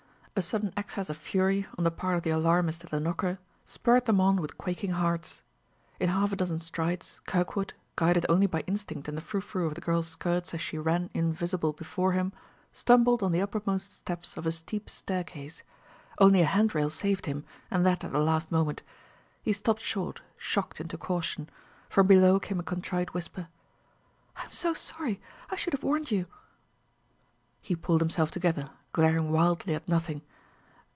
[0.33, 4.05] A sudden access of fury on the part of the alarmist at the knocker, spurred
[4.05, 5.43] them on with quaking hearts.
[5.99, 9.75] In half a dozen strides, Kirkwood, guided only by instinct and the frou frou of
[9.75, 12.31] the girl's skirts as she ran invisible before him,
[12.73, 15.61] stumbled on the uppermost steps of a steep staircase;
[16.17, 18.81] only a hand rail saved him, and that at the last moment.
[19.43, 21.49] He stopped short, shocked into caution.
[21.87, 23.49] From below came a contrite whisper:
[24.37, 25.21] "I'm so sorry!
[25.51, 26.25] I should have warned you."
[27.63, 30.19] He pulled himself together, glaring wildly at nothing.